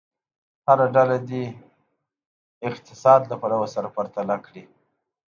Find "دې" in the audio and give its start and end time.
1.29-1.45